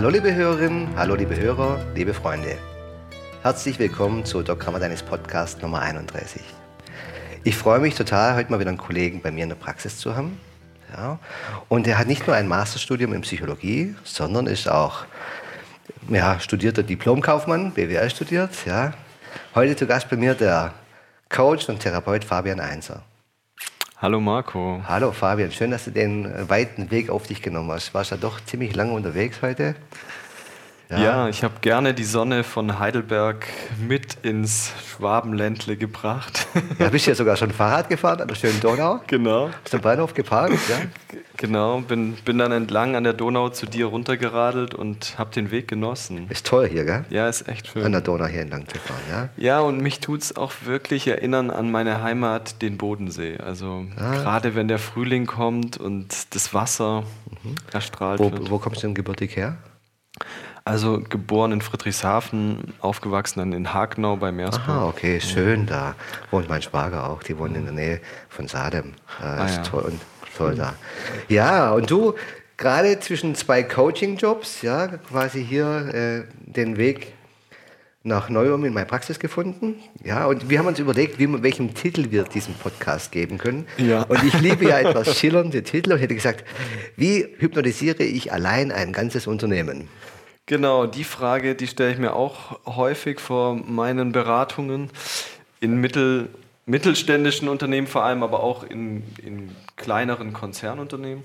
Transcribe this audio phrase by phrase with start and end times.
[0.00, 2.56] Hallo liebe Hörerinnen, hallo liebe Hörer, liebe Freunde.
[3.42, 4.78] Herzlich willkommen zu Dr.
[4.78, 6.40] Deines Podcast Nummer 31.
[7.44, 10.16] Ich freue mich total, heute mal wieder einen Kollegen bei mir in der Praxis zu
[10.16, 10.40] haben.
[10.96, 11.18] Ja.
[11.68, 15.04] Und er hat nicht nur ein Masterstudium in Psychologie, sondern ist auch
[16.08, 18.52] ja, studierter Diplomkaufmann, BWL studiert.
[18.64, 18.94] Ja.
[19.54, 20.72] Heute zu Gast bei mir der
[21.28, 23.02] Coach und Therapeut Fabian Einser.
[24.02, 24.80] Hallo Marco.
[24.88, 27.92] Hallo Fabian, schön, dass du den äh, weiten Weg auf dich genommen hast.
[27.92, 29.74] Warst ja doch ziemlich lange unterwegs heute.
[30.90, 33.46] Ja, ja ich habe gerne die Sonne von Heidelberg
[33.78, 36.46] mit ins Schwabenländle gebracht.
[36.78, 39.00] Ja, bist ja sogar schon Fahrrad gefahren an der schönen Donau.
[39.06, 39.50] Genau.
[39.62, 40.76] Hast du am Bahnhof geparkt, ja?
[41.36, 45.68] Genau, bin, bin dann entlang an der Donau zu dir runtergeradelt und habe den Weg
[45.68, 46.26] genossen.
[46.30, 47.04] Ist toll hier, gell?
[47.10, 47.84] Ja, ist echt schön.
[47.84, 49.28] An der Donau hier entlang zu fahren, ja?
[49.36, 53.36] Ja, und mich tut es auch wirklich erinnern an meine Heimat, den Bodensee.
[53.38, 54.14] Also ah.
[54.14, 57.04] gerade wenn der Frühling kommt und das Wasser
[57.42, 57.56] mhm.
[57.72, 58.50] erstrahlt wo, wird.
[58.50, 59.58] Wo kommst du denn gebürtig her?
[60.70, 64.68] Also geboren in Friedrichshafen, aufgewachsen dann in Hagenau bei Meersburg.
[64.68, 65.96] Ah, okay, schön da.
[66.30, 68.92] Wohnt mein Schwager auch, die wohnen in der Nähe von Sadem.
[69.20, 69.62] Äh, ah, ist ja.
[69.64, 69.82] toll.
[69.82, 70.00] Und
[70.36, 70.74] toll da.
[71.28, 72.14] Ja, und du
[72.56, 77.14] gerade zwischen zwei Coaching-Jobs, ja, quasi hier äh, den Weg
[78.04, 79.74] nach Neuum in meine Praxis gefunden.
[80.04, 83.66] Ja, und wir haben uns überlegt, wie, welchen Titel wir diesem Podcast geben können.
[83.76, 84.02] Ja.
[84.04, 86.44] Und ich liebe ja etwas schillernde Titel und hätte gesagt,
[86.94, 89.88] wie hypnotisiere ich allein ein ganzes Unternehmen?
[90.50, 94.90] Genau, die Frage, die stelle ich mir auch häufig vor meinen Beratungen
[95.60, 96.28] in mittel
[96.66, 101.22] mittelständischen Unternehmen vor allem, aber auch in, in kleineren Konzernunternehmen.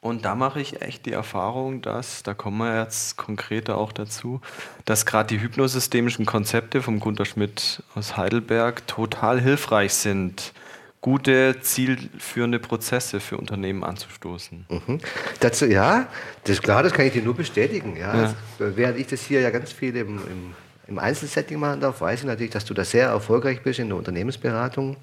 [0.00, 4.40] Und da mache ich echt die Erfahrung, dass, da kommen wir jetzt konkreter auch dazu,
[4.84, 10.54] dass gerade die hypnosystemischen Konzepte vom Gunter Schmidt aus Heidelberg total hilfreich sind,
[11.00, 14.66] gute, zielführende Prozesse für Unternehmen anzustoßen.
[14.68, 14.98] Mhm.
[15.40, 16.08] Dazu, ja,
[16.44, 17.96] das ist klar, das kann ich dir nur bestätigen.
[17.96, 18.22] Ja.
[18.22, 18.34] ja.
[18.58, 20.54] Während ich das hier ja ganz viel im, im
[20.88, 23.98] im Einzelsetting machen darf, weiß ich natürlich, dass du da sehr erfolgreich bist in der
[23.98, 24.96] Unternehmensberatung.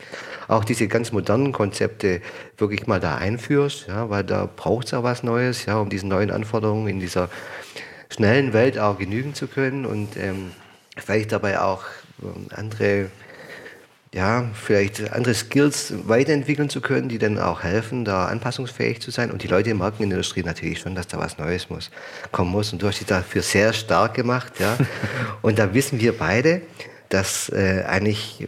[0.48, 2.22] Auch diese ganz modernen Konzepte
[2.58, 6.10] wirklich mal da einführst, ja, weil da braucht es ja was Neues, ja, um diesen
[6.10, 7.30] neuen Anforderungen in dieser
[8.10, 10.52] schnellen Welt auch genügen zu können und ähm,
[10.98, 11.84] vielleicht dabei auch
[12.24, 13.12] ähm, andere
[14.16, 19.30] ja, vielleicht andere Skills weiterentwickeln zu können, die dann auch helfen, da anpassungsfähig zu sein.
[19.30, 21.92] Und die Leute merken in der Industrie natürlich schon, dass da was Neues muss,
[22.32, 22.72] kommen muss.
[22.72, 24.54] Und du hast dich dafür sehr stark gemacht.
[24.58, 24.78] Ja.
[25.42, 26.62] Und da wissen wir beide,
[27.10, 28.48] dass äh, eigentlich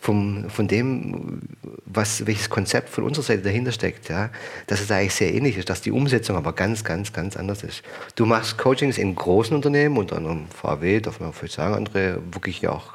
[0.00, 1.42] vom, von dem,
[1.84, 4.30] was, welches Konzept von unserer Seite dahinter steckt, ja,
[4.66, 7.82] dass es eigentlich sehr ähnlich ist, dass die Umsetzung aber ganz, ganz, ganz anders ist.
[8.14, 12.66] Du machst Coachings in großen Unternehmen, unter anderem VW, darf man vielleicht sagen, andere wirklich
[12.66, 12.94] auch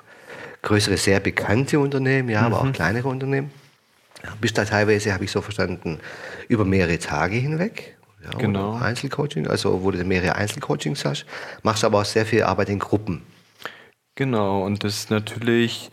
[0.66, 2.46] größere, sehr bekannte Unternehmen, ja, mhm.
[2.48, 2.74] aber auch mhm.
[2.74, 3.52] kleinere Unternehmen.
[4.24, 6.00] Ja, bist da teilweise, habe ich so verstanden,
[6.50, 7.96] über mehrere Tage hinweg.
[8.24, 8.76] Ja, genau.
[8.76, 11.26] Einzelcoaching, also wo du mehrere Einzelcoachings hast,
[11.64, 13.22] machst aber auch sehr viel Arbeit in Gruppen.
[14.16, 15.92] Genau, und das ist natürlich,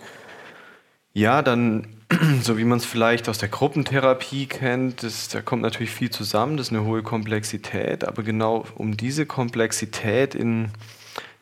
[1.12, 1.88] ja, dann,
[2.42, 6.56] so wie man es vielleicht aus der Gruppentherapie kennt, das, da kommt natürlich viel zusammen,
[6.56, 10.70] das ist eine hohe Komplexität, aber genau um diese Komplexität in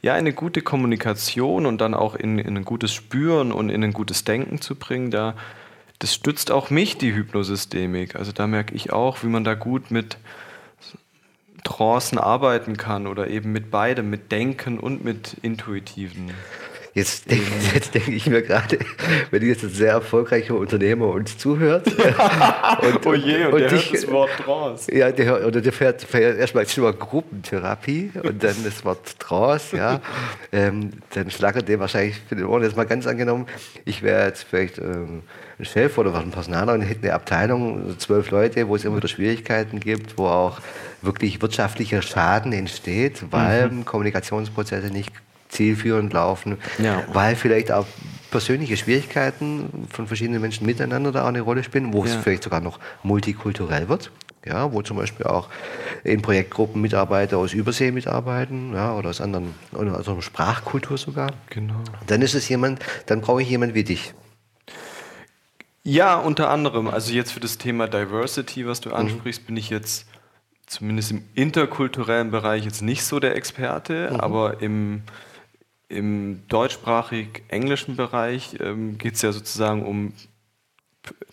[0.03, 3.93] ja, eine gute Kommunikation und dann auch in, in, ein gutes Spüren und in ein
[3.93, 5.35] gutes Denken zu bringen, da,
[5.99, 8.17] das stützt auch mich, die Hypnosystemik.
[8.17, 10.17] Also da merke ich auch, wie man da gut mit
[11.65, 16.31] Trancen arbeiten kann oder eben mit beidem, mit Denken und mit Intuitiven.
[16.93, 17.45] Jetzt denke
[17.95, 18.79] denk ich mir gerade,
[19.31, 21.87] wenn jetzt ein sehr erfolgreicher Unternehmer uns zuhört.
[22.83, 24.95] und, oh je, und, und der dich, hört das Wort Trance.
[24.95, 30.01] Ja, der, oder der fährt, fährt erstmal schon Gruppentherapie und dann das Wort Trance, ja.
[30.53, 33.47] Ähm, dann schlagert der wahrscheinlich für den Ohren jetzt mal ganz angenommen,
[33.85, 35.23] ich wäre jetzt vielleicht ähm,
[35.61, 38.97] ein Chef oder was ein Personaler und hätte eine Abteilung, zwölf Leute, wo es immer
[38.97, 40.59] wieder Schwierigkeiten gibt, wo auch
[41.03, 43.85] wirklich wirtschaftlicher Schaden entsteht, weil mhm.
[43.85, 45.13] Kommunikationsprozesse nicht
[45.51, 47.05] zielführend laufen, ja.
[47.13, 47.87] weil vielleicht auch
[48.31, 52.11] persönliche Schwierigkeiten von verschiedenen Menschen miteinander da auch eine Rolle spielen, wo ja.
[52.11, 54.11] es vielleicht sogar noch multikulturell wird.
[54.47, 55.51] Ja, wo zum Beispiel auch
[56.03, 61.33] in Projektgruppen Mitarbeiter aus Übersee mitarbeiten, ja, oder aus anderen, oder aus einer Sprachkultur sogar.
[61.51, 61.83] Genau.
[62.07, 64.15] Dann ist es jemand, dann brauche ich jemanden wie dich.
[65.83, 66.89] Ja, unter anderem.
[66.89, 68.95] Also jetzt für das Thema Diversity, was du mhm.
[68.95, 69.47] ansprichst, mhm.
[69.47, 70.07] bin ich jetzt
[70.67, 74.21] zumindest im interkulturellen Bereich jetzt nicht so der Experte, mhm.
[74.21, 75.03] aber im
[75.91, 80.13] im deutschsprachig-englischen Bereich ähm, geht es ja sozusagen um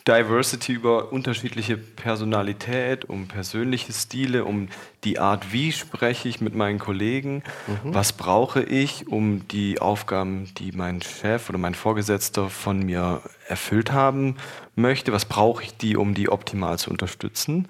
[0.07, 4.69] Diversity über unterschiedliche Personalität, um persönliche Stile, um
[5.04, 7.94] die Art, wie spreche ich mit meinen Kollegen, mhm.
[7.94, 13.92] was brauche ich, um die Aufgaben, die mein Chef oder mein Vorgesetzter von mir erfüllt
[13.92, 14.38] haben
[14.75, 17.68] möchte, was brauche ich die, um die optimal zu unterstützen.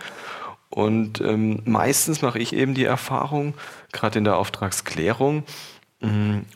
[0.69, 3.55] Und ähm, meistens mache ich eben die Erfahrung,
[3.91, 5.43] gerade in der Auftragsklärung,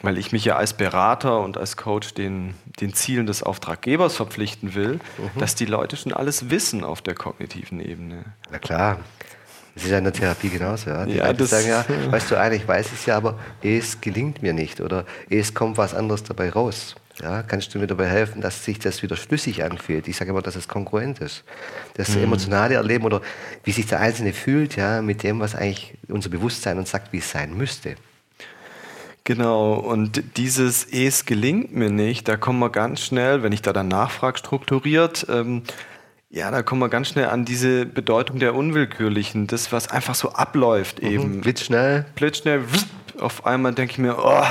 [0.04, 4.76] weil ich mich ja als Berater und als Coach den, den Zielen des Auftraggebers verpflichten
[4.76, 5.40] will, mhm.
[5.40, 8.26] dass die Leute schon alles wissen auf der kognitiven Ebene.
[8.52, 9.00] Na klar.
[9.74, 10.90] Das ist ja in der Therapie genauso.
[10.90, 11.06] Ja.
[11.06, 14.44] Die ja, das sagen ja, weißt du, eigentlich weiß ich es ja, aber es gelingt
[14.44, 16.96] mir nicht oder es kommt was anderes dabei raus.
[17.22, 20.08] Ja, kannst du mir dabei helfen, dass sich das wieder schlüssig anfühlt?
[20.08, 21.44] Ich sage immer, dass es kongruent ist.
[21.96, 22.24] Das mhm.
[22.24, 23.22] emotionale Erleben oder
[23.64, 27.20] wie sich der Einzelne fühlt, ja, mit dem, was eigentlich unser Bewusstsein uns sagt, wie
[27.20, 27.96] es sein müsste.
[29.34, 33.72] Genau, und dieses Es gelingt mir nicht, da kommen wir ganz schnell, wenn ich da
[33.72, 35.64] dann nachfrage, strukturiert, ähm,
[36.30, 40.34] ja, da kommen wir ganz schnell an diese Bedeutung der Unwillkürlichen, das, was einfach so
[40.34, 41.42] abläuft mhm, eben.
[41.42, 42.06] Blitzschnell.
[42.16, 42.64] Blitzschnell,
[43.20, 44.44] auf einmal denke ich mir, oh,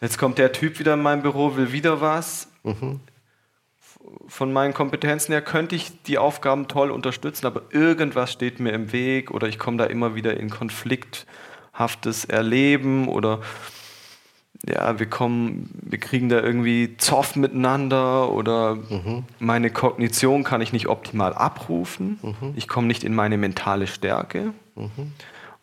[0.00, 2.48] Jetzt kommt der Typ wieder in mein Büro, will wieder was.
[2.64, 3.00] Mhm.
[4.28, 8.92] Von meinen Kompetenzen her könnte ich die Aufgaben toll unterstützen, aber irgendwas steht mir im
[8.92, 13.40] Weg oder ich komme da immer wieder in konflikthaftes Erleben oder
[14.64, 19.24] ja, wir kommen, wir kriegen da irgendwie Zoff miteinander oder mhm.
[19.38, 22.18] meine Kognition kann ich nicht optimal abrufen.
[22.22, 22.54] Mhm.
[22.56, 24.52] Ich komme nicht in meine mentale Stärke.
[24.74, 25.12] Mhm.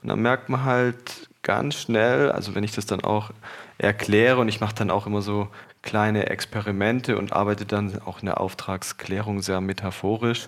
[0.01, 3.31] Und dann merkt man halt ganz schnell, also wenn ich das dann auch
[3.77, 5.47] erkläre und ich mache dann auch immer so
[5.81, 10.47] kleine Experimente und arbeite dann auch in der Auftragsklärung sehr metaphorisch,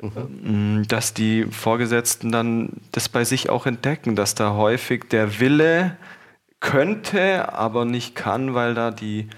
[0.00, 0.84] mhm.
[0.88, 5.96] dass die Vorgesetzten dann das bei sich auch entdecken, dass da häufig der Wille
[6.64, 9.28] könnte, aber nicht kann, weil da die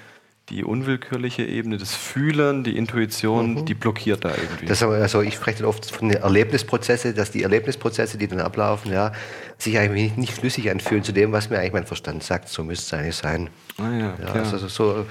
[0.49, 3.65] die unwillkürliche Ebene, das Fühlen, die Intuition, mhm.
[3.65, 4.67] die blockiert da irgendwie.
[4.67, 8.93] Das also ich spreche dann oft von den Erlebnisprozessen, dass die Erlebnisprozesse, die dann ablaufen,
[8.93, 9.11] ja,
[9.59, 12.49] sich eigentlich nicht schlüssig anfühlen zu dem, was mir eigentlich mein Verstand sagt.
[12.49, 13.51] So müsste es eigentlich sein.
[13.79, 15.05] Ah, ja, ja also so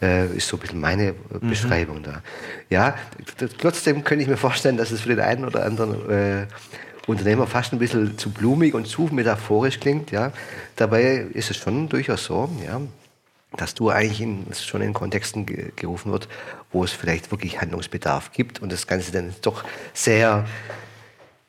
[0.00, 1.50] äh, ist so ein bisschen meine mhm.
[1.50, 2.22] Beschreibung da.
[2.70, 2.94] Ja,
[3.58, 6.46] trotzdem könnte ich mir vorstellen, dass es für den einen oder anderen äh,
[7.08, 10.10] Unternehmer fast ein bisschen zu blumig und zu metaphorisch klingt.
[10.10, 10.32] Ja.
[10.76, 12.80] Dabei ist es schon durchaus so, ja,
[13.56, 16.28] dass du eigentlich in, schon in Kontexten ge gerufen wird,
[16.70, 19.64] wo es vielleicht wirklich Handlungsbedarf gibt und das Ganze dann doch
[19.94, 20.46] sehr,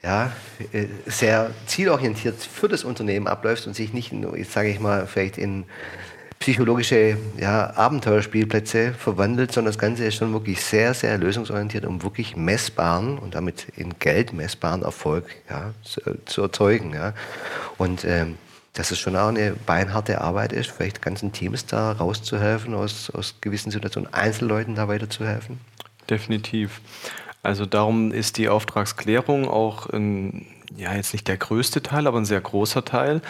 [0.01, 0.31] ja,
[0.71, 4.13] äh, sehr zielorientiert für das Unternehmen abläuft und sich nicht,
[4.49, 5.65] sage ich mal, vielleicht in
[6.39, 12.37] psychologische ja, Abenteuerspielplätze verwandelt, sondern das Ganze ist schon wirklich sehr, sehr lösungsorientiert, um wirklich
[12.37, 16.93] messbaren und damit in Geld messbaren Erfolg ja, zu, zu erzeugen.
[16.93, 17.13] Ja.
[17.77, 18.37] Und ähm,
[18.73, 23.35] dass es schon auch eine beinharte Arbeit ist, vielleicht ganzen Teams da rauszuhelfen, aus, aus
[23.41, 25.59] gewissen Situationen Einzelleuten da weiterzuhelfen?
[26.09, 26.79] Definitiv.
[27.41, 30.45] Also darum ist die Auftragsklärung auch ein,
[30.75, 33.21] ja jetzt nicht der größte Teil, aber ein sehr großer Teil,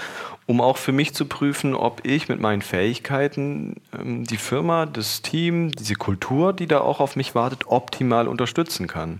[0.49, 5.21] um auch für mich zu prüfen, ob ich mit meinen Fähigkeiten ähm, die Firma, das
[5.21, 9.19] Team, diese Kultur, die da auch auf mich wartet, optimal unterstützen kann.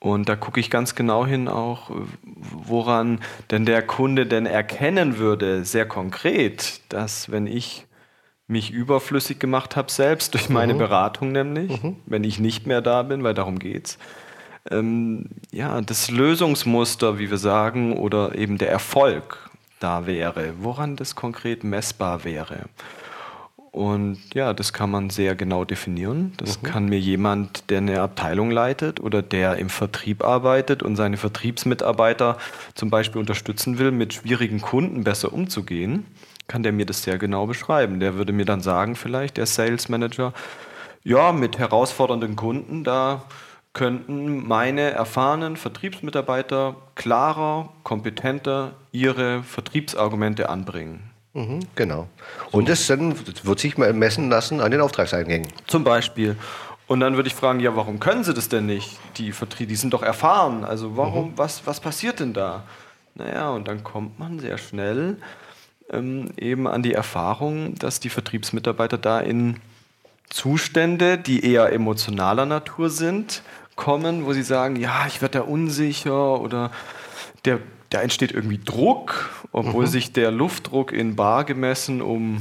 [0.00, 1.92] Und da gucke ich ganz genau hin auch,
[2.24, 3.20] woran
[3.52, 7.86] denn der Kunde denn erkennen würde, sehr konkret, dass wenn ich
[8.48, 10.78] mich überflüssig gemacht habe, selbst durch meine mhm.
[10.78, 11.94] Beratung nämlich, mhm.
[12.06, 13.98] wenn ich nicht mehr da bin, weil darum geht's,
[14.68, 19.49] ähm, ja, das Lösungsmuster, wie wir sagen, oder eben der Erfolg
[19.80, 22.66] da wäre, woran das konkret messbar wäre.
[23.72, 26.32] Und ja, das kann man sehr genau definieren.
[26.38, 26.66] Das mhm.
[26.66, 32.36] kann mir jemand, der eine Abteilung leitet oder der im Vertrieb arbeitet und seine Vertriebsmitarbeiter
[32.74, 36.04] zum Beispiel unterstützen will, mit schwierigen Kunden besser umzugehen,
[36.48, 38.00] kann der mir das sehr genau beschreiben.
[38.00, 40.32] Der würde mir dann sagen, vielleicht, der Sales Manager,
[41.04, 43.22] ja, mit herausfordernden Kunden, da
[43.72, 51.10] könnten meine erfahrenen Vertriebsmitarbeiter klarer, kompetenter ihre Vertriebsargumente anbringen.
[51.34, 52.08] Mhm, genau.
[52.50, 55.48] Und das dann wird sich messen lassen an den Auftragseingängen.
[55.68, 56.36] Zum Beispiel.
[56.88, 58.98] Und dann würde ich fragen, ja, warum können sie das denn nicht?
[59.16, 60.64] Die Vertrieb, die sind doch erfahren.
[60.64, 61.38] Also warum, mhm.
[61.38, 62.64] was, was passiert denn da?
[63.14, 65.18] Naja, und dann kommt man sehr schnell
[65.92, 69.60] ähm, eben an die Erfahrung, dass die Vertriebsmitarbeiter da in
[70.30, 73.42] Zustände, die eher emotionaler Natur sind,
[73.80, 76.70] kommen, wo sie sagen, ja, ich werde da unsicher oder
[77.44, 77.58] der
[77.90, 79.90] da entsteht irgendwie Druck, obwohl mhm.
[79.90, 82.40] sich der Luftdruck in Bar gemessen um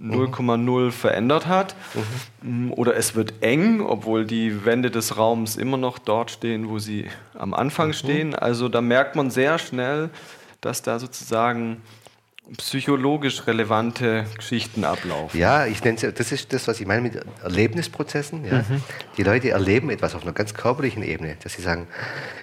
[0.00, 0.92] 0,0 mhm.
[0.92, 1.76] verändert hat.
[2.42, 2.72] Mhm.
[2.72, 7.06] Oder es wird eng, obwohl die Wände des Raums immer noch dort stehen, wo sie
[7.38, 7.92] am Anfang mhm.
[7.92, 8.34] stehen.
[8.34, 10.10] Also da merkt man sehr schnell,
[10.60, 11.80] dass da sozusagen
[12.56, 15.38] psychologisch relevante Geschichten ablaufen.
[15.38, 18.44] Ja, ich nenne es, das ist das, was ich meine mit Erlebnisprozessen.
[18.44, 18.58] Ja.
[18.58, 18.82] Mhm.
[19.18, 21.86] Die Leute erleben etwas auf einer ganz körperlichen Ebene, dass sie sagen,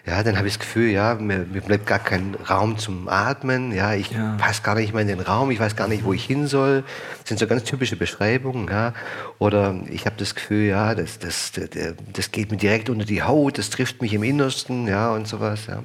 [0.05, 3.71] ja, dann habe ich das Gefühl, ja, mir, mir, bleibt gar kein Raum zum Atmen,
[3.71, 4.35] ja, ich ja.
[4.37, 6.83] passe gar nicht mehr in den Raum, ich weiß gar nicht, wo ich hin soll.
[7.21, 8.93] Das sind so ganz typische Beschreibungen, ja.
[9.39, 11.69] Oder ich habe das Gefühl, ja, das, das, das,
[12.13, 15.65] das geht mir direkt unter die Haut, das trifft mich im Innersten, ja, und sowas,
[15.67, 15.81] ja.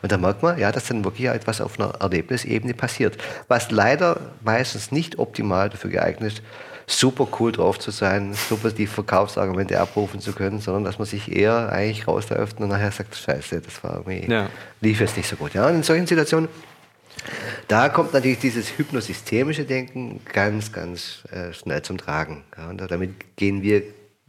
[0.00, 3.18] Und da merkt man, ja, dass dann wirklich etwas auf einer Erlebnisebene passiert.
[3.48, 6.42] Was was leider meistens nicht optimal dafür geeignet ist,
[6.86, 11.34] super cool drauf zu sein, super die Verkaufsargumente abrufen zu können, sondern dass man sich
[11.36, 14.48] eher eigentlich rausläuft und nachher sagt, scheiße, das war irgendwie, ja.
[14.80, 15.54] lief jetzt nicht so gut.
[15.54, 16.48] Ja, und in solchen Situationen,
[17.66, 22.44] da kommt natürlich dieses hypnosystemische Denken ganz, ganz äh, schnell zum Tragen.
[22.56, 23.82] Ja, und damit gehen wir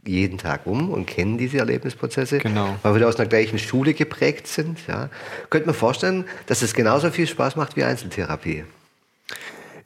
[0.04, 2.76] jeden Tag um und kennen diese Erlebnisprozesse, genau.
[2.82, 4.88] weil wir aus einer gleichen Schule geprägt sind.
[4.88, 5.08] Ja.
[5.50, 8.64] Könnte man vorstellen, dass es genauso viel Spaß macht wie Einzeltherapie.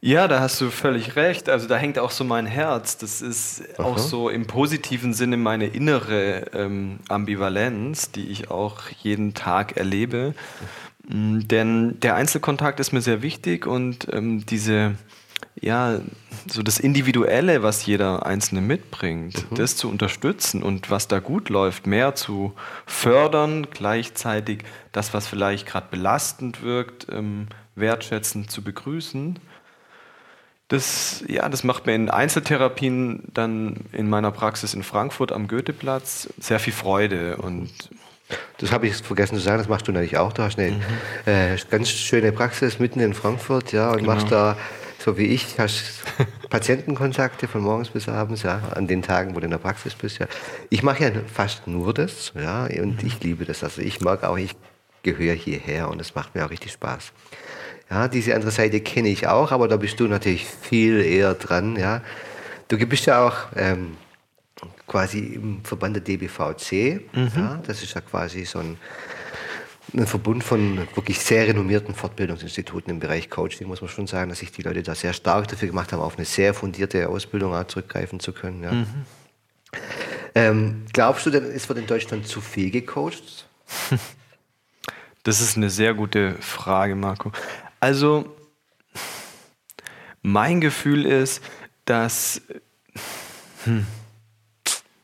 [0.05, 1.49] Ja, da hast du völlig recht.
[1.49, 2.99] Also da hängt auch so mein Herz.
[2.99, 3.85] Das ist Aha.
[3.85, 10.35] auch so im positiven Sinne meine innere ähm, Ambivalenz, die ich auch jeden Tag erlebe.
[11.09, 14.97] Mhm, denn der Einzelkontakt ist mir sehr wichtig und ähm, diese,
[15.59, 16.01] ja,
[16.51, 19.55] so das Individuelle, was jeder Einzelne mitbringt, mhm.
[19.55, 22.53] das zu unterstützen und was da gut läuft, mehr zu
[22.85, 29.41] fördern, gleichzeitig das, was vielleicht gerade belastend wirkt, ähm, wertschätzend zu begrüßen
[30.69, 36.29] das, ja, das macht mir in Einzeltherapien dann in meiner Praxis in Frankfurt am Goetheplatz
[36.39, 37.71] sehr viel Freude und
[38.59, 40.33] das habe ich vergessen zu sagen, das machst du natürlich auch.
[40.33, 40.83] Du hast eine mhm.
[41.27, 44.15] äh, ganz schöne Praxis mitten in Frankfurt, ja, und genau.
[44.15, 44.57] machst da,
[44.99, 46.03] so wie ich, hast
[46.51, 50.19] Patientenkontakte von morgens bis abends, ja, an den Tagen, wo du in der Praxis bist,
[50.19, 50.27] ja.
[50.71, 53.07] Ich mache ja fast nur das, ja, und mhm.
[53.07, 53.63] ich liebe das.
[53.63, 54.57] Also ich mag auch, ich
[55.03, 57.13] gehöre hierher und es macht mir auch richtig Spaß.
[57.91, 61.77] Ja, diese andere Seite kenne ich auch, aber da bist du natürlich viel eher dran.
[61.77, 62.03] Ja.
[62.69, 63.97] Du bist ja auch ähm,
[64.87, 67.15] quasi im Verband der DBVC.
[67.15, 67.31] Mhm.
[67.37, 68.79] Ja, das ist ja quasi so ein,
[69.93, 74.39] ein, Verbund von wirklich sehr renommierten Fortbildungsinstituten im Bereich Coaching, muss man schon sagen, dass
[74.39, 77.67] sich die Leute da sehr stark dafür gemacht haben, auf eine sehr fundierte Ausbildung auch
[77.67, 78.63] zurückgreifen zu können.
[78.63, 78.73] Ja.
[78.73, 78.87] Mhm.
[80.35, 83.47] Ähm, glaubst du denn, es wird in Deutschland zu viel gecoacht?
[85.27, 87.33] Das ist eine sehr gute Frage, Marco.
[87.85, 88.25] Also,
[90.23, 91.43] mein Gefühl ist,
[91.85, 92.41] dass,
[93.65, 93.87] hm,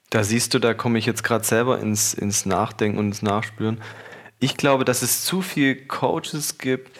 [0.08, 3.82] da siehst du, da komme ich jetzt gerade selber ins, ins Nachdenken und ins Nachspüren.
[4.38, 6.98] Ich glaube, dass es zu viele Coaches gibt,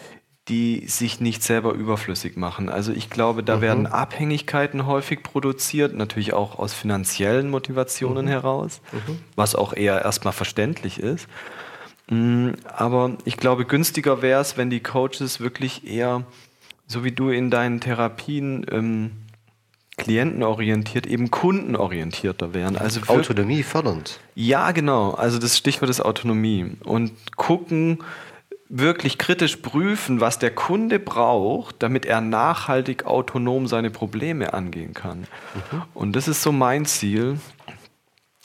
[0.49, 2.69] die sich nicht selber überflüssig machen.
[2.69, 3.61] Also ich glaube, da mhm.
[3.61, 8.29] werden Abhängigkeiten häufig produziert, natürlich auch aus finanziellen Motivationen mhm.
[8.29, 9.19] heraus, mhm.
[9.35, 11.27] was auch eher erstmal verständlich ist.
[12.11, 16.25] Mm, aber ich glaube, günstiger wäre es, wenn die Coaches wirklich eher,
[16.85, 19.11] so wie du in deinen Therapien, ähm,
[19.95, 22.75] klientenorientiert, eben kundenorientierter wären.
[22.75, 24.19] Also Autonomie fördernd.
[24.35, 25.11] Ja, genau.
[25.11, 26.71] Also das Stichwort ist Autonomie.
[26.83, 27.99] Und gucken,
[28.67, 35.19] wirklich kritisch prüfen, was der Kunde braucht, damit er nachhaltig autonom seine Probleme angehen kann.
[35.19, 35.81] Mhm.
[35.93, 37.39] Und das ist so mein Ziel,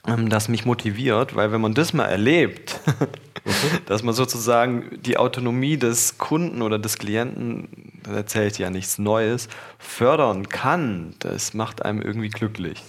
[0.07, 2.81] ähm, das mich motiviert, weil wenn man das mal erlebt,
[3.87, 7.69] dass man sozusagen die Autonomie des Kunden oder des Klienten,
[8.03, 9.49] das erzählt ja nichts Neues,
[9.79, 12.83] fördern kann, das macht einem irgendwie glücklich.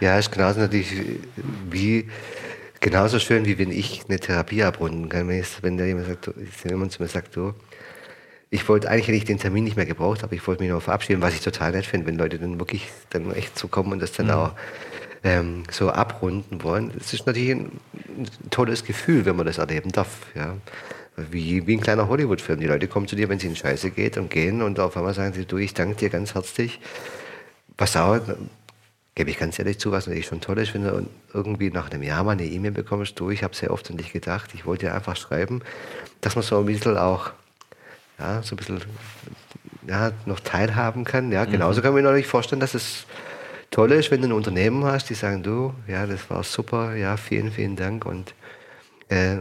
[0.00, 0.92] Ja, ist genauso natürlich
[1.70, 2.08] wie
[2.80, 5.28] genauso schön, wie wenn ich eine Therapie abrunden kann.
[5.28, 6.30] Wenn, ich, wenn da jemand, sagt,
[6.68, 7.54] jemand zu mir sagt, so,
[8.50, 10.82] ich wollte eigentlich hätte ich den Termin nicht mehr gebraucht, aber ich wollte mich noch
[10.82, 14.02] verabschieden, was ich total nett finde, wenn Leute dann wirklich dann echt so kommen und
[14.02, 14.32] das dann mhm.
[14.32, 14.52] auch
[15.24, 16.92] ähm, so abrunden wollen.
[16.98, 17.80] Es ist natürlich ein,
[18.50, 20.08] tolles Gefühl, wenn man das erleben darf.
[20.34, 20.56] Ja.
[21.16, 22.60] Wie, wie ein kleiner Hollywood-Film.
[22.60, 25.14] Die Leute kommen zu dir, wenn es ihnen scheiße geht und gehen und auf einmal
[25.14, 26.80] sagen sie, du, ich danke dir ganz herzlich.
[27.76, 28.18] Was auch,
[29.14, 32.02] gebe ich ganz ehrlich zu, was natürlich schon toll ist, wenn du irgendwie nach einem
[32.02, 34.86] Jahr mal eine E-Mail bekommst, du, ich habe sehr oft an dich gedacht, ich wollte
[34.86, 35.60] dir einfach schreiben,
[36.22, 37.30] dass man so ein bisschen auch,
[38.18, 38.80] ja, so ein bisschen
[39.86, 41.30] ja, noch teilhaben kann.
[41.30, 41.82] Ja, genauso mhm.
[41.82, 43.06] kann man mir natürlich vorstellen, dass es
[43.72, 47.16] Tolle ist, wenn du ein Unternehmen hast, die sagen, du, ja, das war super, ja,
[47.16, 48.34] vielen, vielen Dank und
[49.08, 49.38] äh,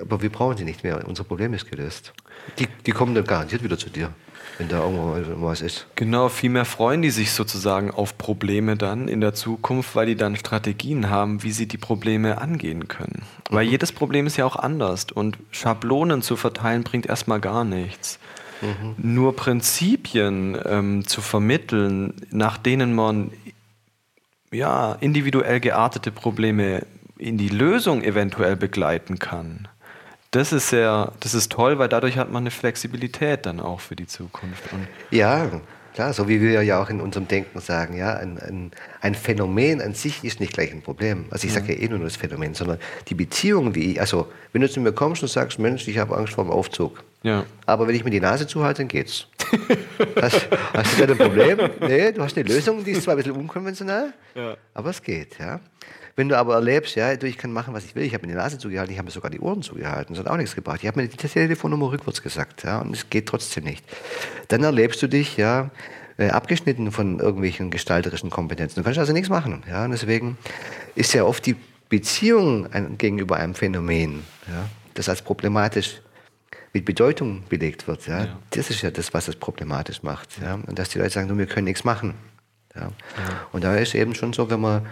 [0.00, 2.12] aber wir brauchen sie nicht mehr, unser Problem ist gelöst.
[2.58, 4.10] Die, die kommen dann garantiert wieder zu dir,
[4.58, 5.86] wenn da irgendwo was ist.
[5.96, 10.36] Genau, vielmehr freuen die sich sozusagen auf Probleme dann in der Zukunft, weil die dann
[10.36, 13.22] Strategien haben, wie sie die Probleme angehen können.
[13.50, 13.54] Mhm.
[13.54, 18.18] Weil jedes Problem ist ja auch anders und Schablonen zu verteilen bringt erstmal gar nichts.
[18.60, 19.14] Mhm.
[19.14, 23.32] Nur Prinzipien ähm, zu vermitteln, nach denen man
[24.52, 26.86] ja, individuell geartete Probleme
[27.18, 29.68] in die Lösung eventuell begleiten kann,
[30.32, 33.96] das ist sehr, das ist toll, weil dadurch hat man eine Flexibilität dann auch für
[33.96, 34.72] die Zukunft.
[34.72, 35.50] Und ja,
[35.94, 38.70] klar, so wie wir ja auch in unserem Denken sagen, ja, ein, ein,
[39.02, 41.26] ein Phänomen an sich ist nicht gleich ein Problem.
[41.30, 42.78] Also ich sage ja eh nur das Phänomen, sondern
[43.08, 46.16] die Beziehung, wie ich, also wenn du zu mir kommst und sagst, Mensch, ich habe
[46.16, 47.04] Angst vor dem Aufzug.
[47.22, 47.44] Ja.
[47.66, 49.26] Aber wenn ich mir die Nase zuhalte, dann geht's.
[50.20, 51.58] hast, hast du da ein Problem?
[51.80, 54.56] Nee, du hast eine Lösung, die ist zwar ein bisschen unkonventionell, ja.
[54.74, 55.60] aber es geht, ja.
[56.14, 58.38] Wenn du aber erlebst, ja, ich kann machen, was ich will, ich habe mir die
[58.38, 60.80] Nase zugehalten, ich habe mir sogar die Ohren zugehalten, das hat auch nichts gebracht.
[60.82, 63.84] Ich habe mir die Telefonnummer rückwärts gesagt, ja, und es geht trotzdem nicht.
[64.48, 65.70] Dann erlebst du dich, ja,
[66.18, 68.80] äh, abgeschnitten von irgendwelchen gestalterischen Kompetenzen.
[68.80, 70.36] Du kannst also nichts machen, ja, und deswegen
[70.94, 71.56] ist ja oft die
[71.88, 76.02] Beziehung gegenüber einem Phänomen, ja, das als problematisch
[76.72, 78.06] mit Bedeutung belegt wird.
[78.06, 78.24] Ja?
[78.24, 78.38] ja?
[78.50, 80.40] Das ist ja das, was es problematisch macht.
[80.40, 80.54] Ja?
[80.54, 82.14] Und dass die Leute sagen, wir können nichts machen.
[82.74, 82.82] Ja?
[82.82, 82.90] ja?
[83.52, 84.86] Und da ist eben schon so, wenn man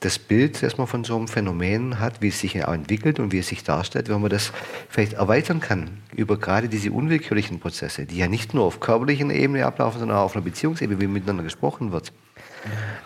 [0.00, 3.32] das Bild, das man von so einem Phänomen hat, wie es sich auch entwickelt und
[3.32, 4.52] wie es sich darstellt, wenn man das
[4.88, 9.66] vielleicht erweitern kann über gerade diese unwillkürlichen Prozesse, die ja nicht nur auf körperlichen Ebene
[9.66, 12.12] ablaufen, sondern auch auf einer Beziehungsebene, wie miteinander gesprochen wird,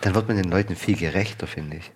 [0.03, 1.93] dann wird man den Leuten viel gerechter, finde ich.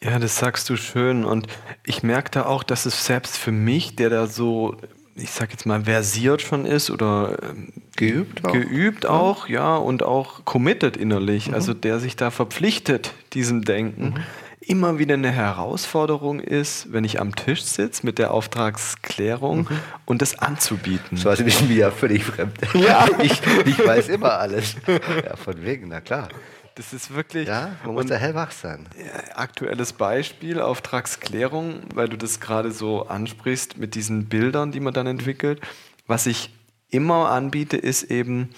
[0.00, 1.24] Ja, das sagst du schön.
[1.24, 1.48] Und
[1.84, 4.76] ich merke da auch, dass es selbst für mich, der da so
[5.18, 9.54] ich sag jetzt mal, versiert schon ist oder ähm, geübt auch, geübt auch ja.
[9.54, 11.54] ja, und auch committed innerlich, mhm.
[11.54, 14.14] also der sich da verpflichtet, diesem Denken, mhm.
[14.60, 19.78] immer wieder eine Herausforderung ist, wenn ich am Tisch sitze mit der Auftragsklärung mhm.
[20.04, 21.16] und das anzubieten.
[21.16, 22.56] So also ich mir ja völlig fremd.
[22.74, 23.06] Ja.
[23.22, 24.76] Ich, ich weiß immer alles.
[24.86, 26.28] Ja, von wegen, na klar.
[26.78, 27.48] Das ist wirklich.
[27.48, 28.88] Ja, man muss da hellwach sein.
[29.34, 35.08] Aktuelles Beispiel, Auftragsklärung, weil du das gerade so ansprichst mit diesen Bildern, die man dann
[35.08, 35.60] entwickelt.
[36.06, 36.54] Was ich
[36.88, 38.50] immer anbiete, ist eben,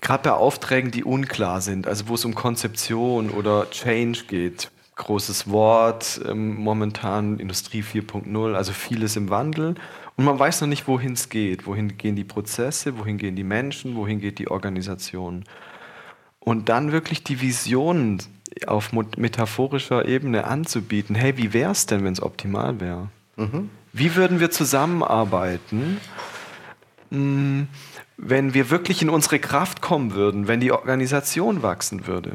[0.00, 5.50] gerade bei Aufträgen, die unklar sind, also wo es um Konzeption oder Change geht, großes
[5.50, 9.74] Wort, ähm, momentan Industrie 4.0, also vieles im Wandel.
[10.16, 11.66] Und man weiß noch nicht, wohin es geht.
[11.66, 15.44] Wohin gehen die Prozesse, wohin gehen die Menschen, wohin geht die Organisation
[16.44, 18.18] und dann wirklich die Vision
[18.66, 21.14] auf metaphorischer Ebene anzubieten.
[21.14, 23.08] Hey, wie wäre es denn, wenn es optimal wäre?
[23.36, 23.70] Mhm.
[23.92, 25.98] Wie würden wir zusammenarbeiten,
[27.10, 27.68] hm,
[28.16, 32.32] wenn wir wirklich in unsere Kraft kommen würden, wenn die Organisation wachsen würde?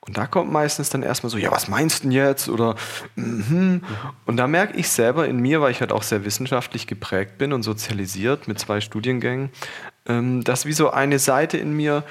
[0.00, 2.50] Und da kommt meistens dann erstmal so, ja, was meinst du denn jetzt?
[2.50, 2.76] Oder
[3.16, 3.80] mhm.
[4.26, 7.54] und da merke ich selber in mir, weil ich halt auch sehr wissenschaftlich geprägt bin
[7.54, 9.48] und sozialisiert mit zwei Studiengängen,
[10.06, 12.04] ähm, dass wie so eine Seite in mir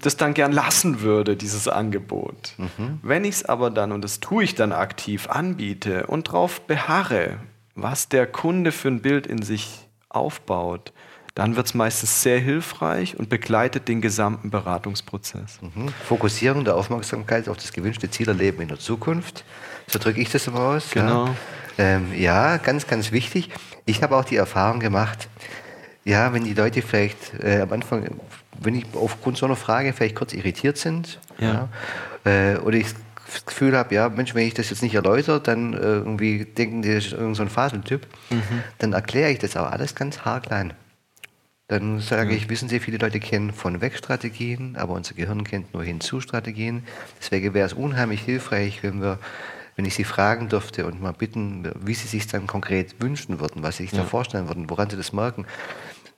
[0.00, 2.54] das dann gern lassen würde, dieses Angebot.
[2.58, 2.98] Mhm.
[3.02, 7.38] Wenn ich es aber dann, und das tue ich dann aktiv, anbiete und darauf beharre,
[7.74, 10.92] was der Kunde für ein Bild in sich aufbaut,
[11.34, 15.60] dann wird es meistens sehr hilfreich und begleitet den gesamten Beratungsprozess.
[15.62, 15.88] Mhm.
[16.06, 19.44] Fokussierung der Aufmerksamkeit auf das gewünschte Zielerleben in der Zukunft.
[19.88, 20.90] So drücke ich das immer aus.
[20.92, 21.26] Genau.
[21.26, 21.34] Ja.
[21.76, 23.50] Ähm, ja, ganz, ganz wichtig.
[23.84, 25.28] Ich habe auch die Erfahrung gemacht,
[26.04, 28.06] ja, wenn die Leute vielleicht äh, am Anfang
[28.60, 31.68] wenn ich aufgrund so einer Frage vielleicht kurz irritiert sind ja.
[32.24, 32.88] ja äh, oder ich
[33.32, 36.82] das Gefühl habe, ja, Mensch, wenn ich das jetzt nicht erläutere, dann äh, irgendwie denken
[36.82, 38.62] die, das ist irgendein so ein Faseltyp, mhm.
[38.78, 40.74] dann erkläre ich das auch alles ganz haarklein.
[41.68, 42.36] Dann sage mhm.
[42.36, 46.84] ich, wissen Sie, viele Leute kennen von Weg-Strategien, aber unser Gehirn kennt nur Hinzu-Strategien.
[47.18, 49.18] Deswegen wäre es unheimlich hilfreich, wenn wir
[49.76, 53.64] wenn ich Sie fragen dürfte und mal bitten, wie Sie sich dann konkret wünschen würden,
[53.64, 54.02] was Sie sich ja.
[54.02, 55.46] da vorstellen würden, woran Sie das merken,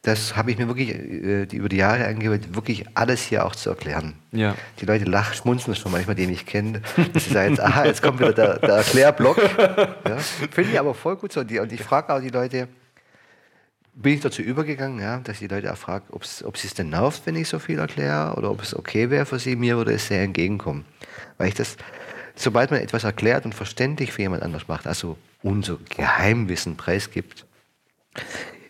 [0.07, 3.71] das habe ich mir wirklich äh, über die Jahre angewöhnt, wirklich alles hier auch zu
[3.71, 4.15] erklären.
[4.31, 4.55] Ja.
[4.81, 6.81] Die Leute lachen, schmunzeln schon manchmal, die mich kennen.
[7.15, 9.37] Sie sagen jetzt, aha, jetzt kommt wieder der, der Erklärblock.
[9.37, 10.19] Ja.
[10.19, 11.41] Finde ich aber voll gut so.
[11.41, 12.69] Und, und ich frage auch die Leute,
[13.95, 17.23] bin ich dazu übergegangen, ja, dass die Leute auch fragen, ob sie es denn nervt,
[17.25, 19.57] wenn ich so viel erkläre, oder ob es okay wäre für sie.
[19.57, 20.85] Mir würde es sehr entgegenkommen.
[21.37, 21.77] Weil ich das,
[22.37, 27.45] sobald man etwas erklärt und verständlich für jemand anders macht, also unser Geheimwissen preisgibt,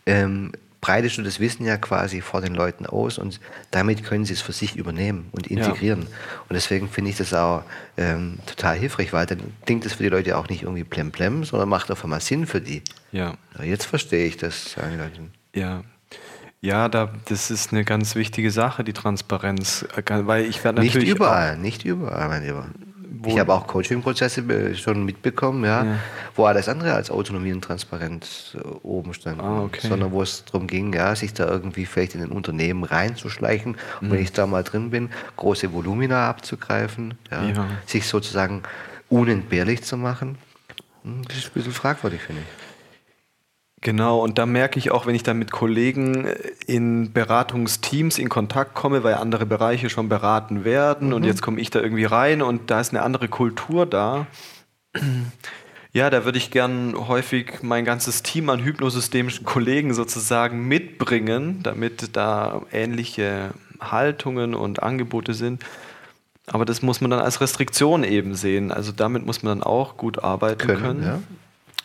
[0.06, 0.52] ähm,
[0.86, 3.40] breitest du das Wissen ja quasi vor den Leuten aus und
[3.72, 6.02] damit können sie es für sich übernehmen und integrieren.
[6.02, 6.08] Ja.
[6.48, 7.64] Und deswegen finde ich das auch
[7.96, 11.68] ähm, total hilfreich, weil dann klingt das für die Leute auch nicht irgendwie plemplem, sondern
[11.68, 12.82] macht auf einmal Sinn für die.
[13.10, 13.34] Ja.
[13.58, 15.20] ja jetzt verstehe ich das, sagen die Leute.
[15.56, 15.82] Ja.
[16.60, 19.86] Ja, da, das ist eine ganz wichtige Sache, die Transparenz.
[20.08, 21.08] Weil ich werde natürlich.
[21.08, 22.68] Nicht überall, nicht überall, mein Lieber.
[23.26, 25.98] Ich habe auch Coaching-Prozesse äh, schon mitbekommen, ja, ja,
[26.34, 29.40] wo alles andere als Autonomie und Transparenz äh, oben stand.
[29.40, 29.86] Ah, okay.
[29.88, 34.08] Sondern wo es darum ging, ja, sich da irgendwie vielleicht in ein Unternehmen reinzuschleichen und
[34.08, 34.12] mhm.
[34.12, 37.66] wenn ich da mal drin bin, große Volumina abzugreifen, ja, ja.
[37.86, 38.62] sich sozusagen
[39.08, 40.38] unentbehrlich zu machen.
[41.04, 42.65] Hm, das ist ein bisschen fragwürdig, finde ich.
[43.82, 46.34] Genau, und da merke ich auch, wenn ich dann mit Kollegen äh,
[46.66, 51.14] in Beratungsteams in Kontakt komme, weil andere Bereiche schon beraten werden mhm.
[51.14, 54.26] und jetzt komme ich da irgendwie rein und da ist eine andere Kultur da.
[55.92, 62.14] Ja, da würde ich gern häufig mein ganzes Team an hypnosystemischen Kollegen sozusagen mitbringen, damit
[62.14, 65.64] da ähnliche Haltungen und Angebote sind.
[66.46, 68.72] Aber das muss man dann als Restriktion eben sehen.
[68.72, 70.82] Also damit muss man dann auch gut arbeiten können.
[70.82, 71.02] können.
[71.02, 71.18] Ja.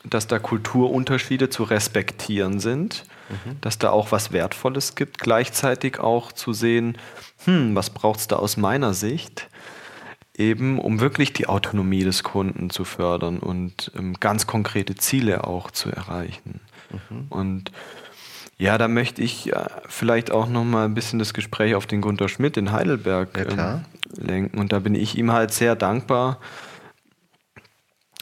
[0.03, 3.61] Dass da Kulturunterschiede zu respektieren sind, mhm.
[3.61, 6.97] dass da auch was Wertvolles gibt, gleichzeitig auch zu sehen,
[7.45, 9.47] hm, was braucht es da aus meiner Sicht,
[10.35, 15.71] eben um wirklich die Autonomie des Kunden zu fördern und ähm, ganz konkrete Ziele auch
[15.71, 16.61] zu erreichen.
[17.09, 17.27] Mhm.
[17.29, 17.71] Und
[18.61, 21.99] ja, da möchte ich äh, vielleicht auch noch mal ein bisschen das Gespräch auf den
[21.99, 23.85] Gunter Schmidt in Heidelberg ja, ähm,
[24.23, 24.59] lenken.
[24.59, 26.37] Und da bin ich ihm halt sehr dankbar,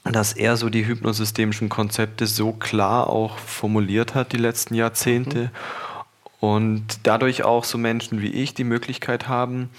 [0.03, 5.49] dass er so die hypnosystemischen Konzepte so klar auch formuliert hat die letzten Jahrzehnte mhm.
[6.39, 9.69] und dadurch auch so Menschen wie ich die Möglichkeit haben,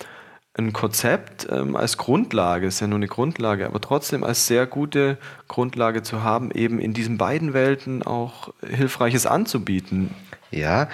[0.55, 5.17] ein Konzept ähm, als Grundlage, ist ja nur eine Grundlage, aber trotzdem als sehr gute
[5.49, 10.15] Grundlage zu haben, eben in diesen beiden Welten auch Hilfreiches anzubieten.
[10.51, 10.89] Ja,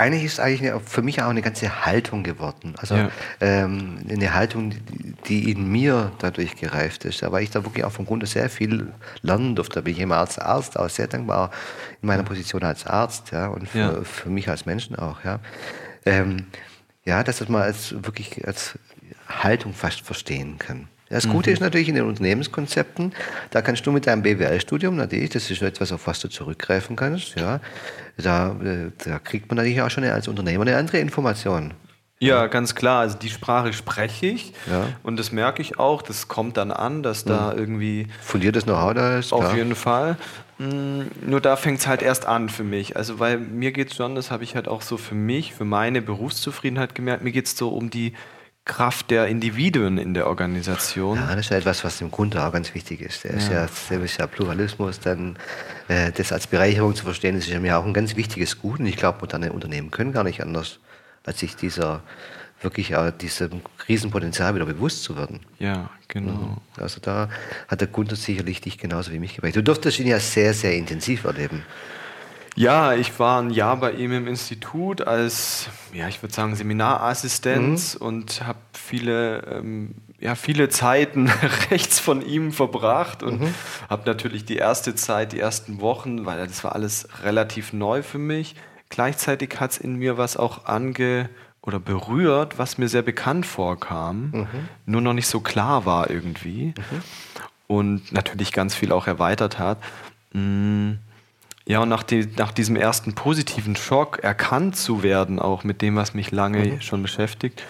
[0.00, 2.74] eigentlich ist eigentlich für mich auch eine ganze Haltung geworden.
[2.78, 3.10] Also ja.
[3.40, 4.72] ähm, eine Haltung,
[5.28, 7.22] die in mir dadurch gereift ist.
[7.30, 9.74] weil ich da wirklich auch vom Grunde sehr viel lernen durfte.
[9.74, 11.50] Da bin ich immer als Arzt auch sehr dankbar
[12.00, 14.02] in meiner Position als Arzt ja, und für, ja.
[14.02, 15.22] für mich als Menschen auch.
[15.22, 15.38] Ja,
[16.06, 16.46] ähm,
[17.04, 18.78] ja dass das mal als wirklich als
[19.28, 20.88] Haltung fast verstehen kann.
[21.10, 21.54] Das Gute mhm.
[21.54, 23.12] ist natürlich in den Unternehmenskonzepten,
[23.50, 27.34] da kannst du mit deinem BWL-Studium natürlich, das ist etwas, auf was du zurückgreifen kannst,
[27.34, 27.60] ja,
[28.16, 31.74] da, äh, da kriegt man natürlich auch schon als Unternehmer eine andere Information.
[32.22, 33.00] Ja, ganz klar.
[33.00, 34.88] Also die Sprache spreche ich ja.
[35.02, 36.02] und das merke ich auch.
[36.02, 37.58] Das kommt dann an, dass da mhm.
[37.58, 38.06] irgendwie.
[38.20, 39.32] Fundiertes Know-how da ist.
[39.32, 39.56] Auf klar.
[39.56, 40.18] jeden Fall.
[40.58, 42.94] Mm, nur da fängt es halt erst an für mich.
[42.94, 45.64] Also, weil mir geht es schon, das habe ich halt auch so für mich, für
[45.64, 48.12] meine Berufszufriedenheit gemerkt, mir geht es so um die
[48.70, 51.16] Kraft der Individuen in der Organisation.
[51.16, 53.24] Ja, das ist ja etwas, was im Grunde auch ganz wichtig ist.
[53.24, 53.64] Der ja.
[53.64, 55.36] ist ja, ja Pluralismus, dann
[55.88, 58.78] äh, das als Bereicherung zu verstehen, das ist ja mir auch ein ganz wichtiges Gut.
[58.78, 60.78] Und ich glaube, moderne Unternehmen können gar nicht anders,
[61.26, 62.04] als sich dieser
[62.62, 65.40] wirklich auch diesem Riesenpotenzial wieder bewusst zu werden.
[65.58, 66.32] Ja, genau.
[66.32, 66.56] Mhm.
[66.76, 67.28] Also da
[67.66, 69.56] hat der Gunther sicherlich dich genauso wie mich geprägt.
[69.56, 71.64] Du durftest ihn ja sehr, sehr intensiv erleben.
[72.56, 77.98] Ja, ich war ein Jahr bei ihm im Institut als, ja, ich würde sagen, Seminarassistenz
[77.98, 78.06] mhm.
[78.06, 81.30] und habe viele, ähm, ja, viele Zeiten
[81.70, 83.54] rechts von ihm verbracht und mhm.
[83.88, 88.18] habe natürlich die erste Zeit, die ersten Wochen, weil das war alles relativ neu für
[88.18, 88.56] mich.
[88.88, 91.30] Gleichzeitig hat es in mir was auch ange
[91.62, 94.68] oder berührt, was mir sehr bekannt vorkam, mhm.
[94.86, 97.02] nur noch nicht so klar war irgendwie mhm.
[97.68, 99.78] und natürlich ganz viel auch erweitert hat.
[100.32, 100.98] Mhm
[101.66, 105.96] ja, und nach, die, nach diesem ersten positiven Schock erkannt zu werden, auch mit dem,
[105.96, 106.80] was mich lange mhm.
[106.80, 107.62] schon beschäftigt,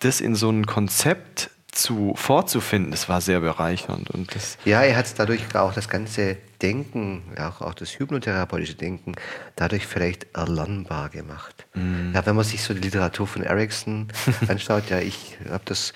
[0.00, 4.10] das in so ein Konzept zu, vorzufinden, das war sehr bereichernd.
[4.10, 9.14] Und das ja, er hat dadurch auch das ganze Denken, auch, auch das hypnotherapeutische Denken,
[9.56, 11.66] dadurch vielleicht erlernbar gemacht.
[11.74, 12.12] Mhm.
[12.14, 14.08] Ja, wenn man sich so die Literatur von Erickson
[14.48, 15.92] anschaut, ja, ich habe das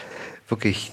[0.48, 0.92] wirklich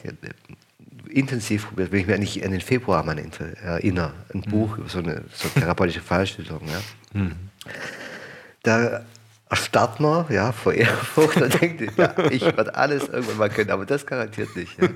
[1.15, 4.51] intensiv probiert, wenn ich mich nicht an den Februar mal erinnere, ein mhm.
[4.51, 6.61] Buch über so eine so therapeutische Fallstellung.
[6.67, 7.19] Ja.
[7.19, 7.35] Mhm.
[8.63, 9.05] Da
[9.49, 13.85] erstarrt man ja, vor Ehrfurcht und denkt, ja, ich werde alles irgendwann mal können, aber
[13.85, 14.81] das garantiert nicht.
[14.81, 14.89] Ja.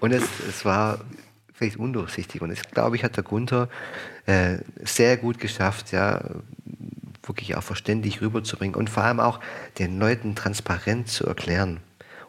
[0.00, 1.00] Und es, es war
[1.52, 3.68] vielleicht undurchsichtig und das, glaube ich, hat der Gunther
[4.26, 6.22] äh, sehr gut geschafft, ja,
[7.24, 9.38] wirklich auch verständlich rüberzubringen und vor allem auch
[9.78, 11.78] den Leuten transparent zu erklären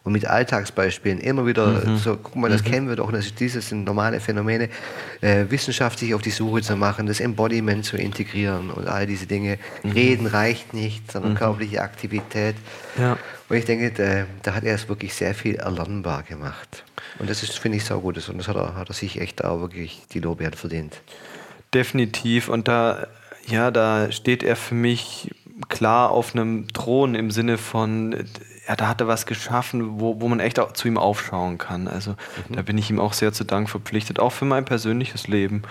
[0.04, 1.98] und mit Alltagsbeispielen immer wieder mhm.
[1.98, 2.68] so, guck mal, das mhm.
[2.68, 4.70] kennen wir doch, das, dieses sind normale Phänomene,
[5.22, 9.60] äh, wissenschaftlich auf die Suche zu machen, das Embodiment zu integrieren und all diese Dinge.
[9.84, 9.92] Mhm.
[9.92, 11.38] Reden reicht nicht, sondern mhm.
[11.38, 12.56] körperliche Aktivität.
[12.98, 13.18] Ja.
[13.48, 16.84] Und ich denke, da, da, hat er es wirklich sehr viel erlernbar gemacht.
[17.20, 18.18] Und das ist, finde ich, so gut.
[18.28, 21.02] Und das hat er, hat er sich echt auch wirklich die Lorbeeren verdient.
[21.74, 22.50] Definitiv.
[22.50, 23.08] Und da,
[23.48, 25.32] ja, da steht er für mich
[25.70, 28.26] klar auf einem Thron im Sinne von,
[28.68, 31.88] ja, da hat er was geschaffen, wo, wo man echt auch zu ihm aufschauen kann.
[31.88, 32.56] Also mhm.
[32.56, 35.64] da bin ich ihm auch sehr zu Dank verpflichtet, auch für mein persönliches Leben,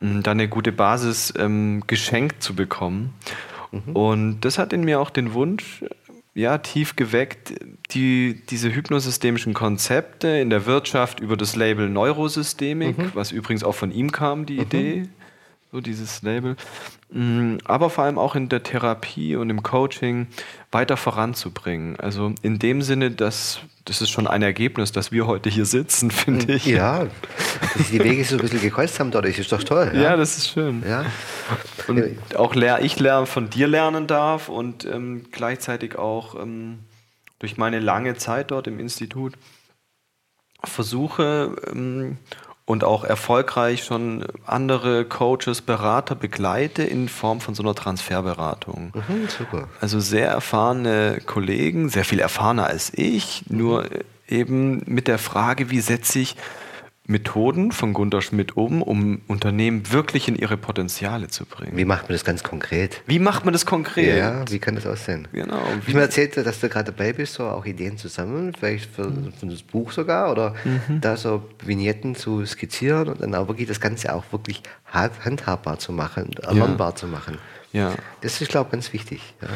[0.00, 3.14] da eine gute Basis ähm, geschenkt zu bekommen.
[3.70, 3.96] Mhm.
[3.96, 5.84] Und das hat in mir auch den Wunsch,
[6.34, 7.54] ja, tief geweckt,
[7.92, 13.10] die, diese hypnosystemischen Konzepte in der Wirtschaft über das Label Neurosystemik, mhm.
[13.14, 14.62] was übrigens auch von ihm kam, die mhm.
[14.62, 15.08] Idee,
[15.76, 16.56] so dieses Label,
[17.10, 20.26] mm, aber vor allem auch in der Therapie und im Coaching
[20.72, 22.00] weiter voranzubringen.
[22.00, 26.10] Also in dem Sinne, dass das ist schon ein Ergebnis, dass wir heute hier sitzen,
[26.24, 26.64] finde ich.
[26.64, 27.08] Ja,
[27.76, 29.92] dass die Wege so ein bisschen gekreuzt haben dadurch, ist doch toll.
[29.92, 30.82] Ja, ja das ist schön.
[30.88, 31.04] Ja.
[31.88, 36.78] Und auch ich lerne, von dir lernen darf und ähm, gleichzeitig auch ähm,
[37.38, 39.34] durch meine lange Zeit dort im Institut
[40.64, 42.16] versuche, ähm,
[42.66, 48.92] und auch erfolgreich schon andere Coaches, Berater begleite in Form von so einer Transferberatung.
[48.92, 49.68] Mhm, super.
[49.80, 53.86] Also sehr erfahrene Kollegen, sehr viel erfahrener als ich, nur
[54.28, 56.36] eben mit der Frage, wie setze ich
[57.08, 61.76] Methoden von Gunter Schmidt um, um Unternehmen wirklich in ihre Potenziale zu bringen.
[61.76, 63.02] Wie macht man das ganz konkret?
[63.06, 64.18] Wie macht man das konkret?
[64.18, 65.28] Ja, wie kann das aussehen?
[65.32, 65.62] Genau.
[65.84, 69.12] Wie mir erzählt, dass du gerade dabei bist, so auch Ideen zu sammeln, vielleicht für,
[69.38, 71.00] für das Buch sogar, oder mhm.
[71.00, 75.92] da so Vignetten zu skizzieren und dann auch wirklich das Ganze auch wirklich handhabbar zu
[75.92, 76.96] machen, erlernbar ja.
[76.96, 77.38] zu machen.
[77.72, 77.94] Ja.
[78.22, 79.34] Das ist, glaube ich, ganz wichtig.
[79.40, 79.48] Ja.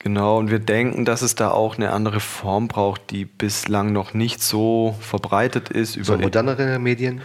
[0.00, 4.14] Genau, und wir denken, dass es da auch eine andere Form braucht, die bislang noch
[4.14, 5.96] nicht so verbreitet ist.
[5.96, 7.20] Über so modernere Medien?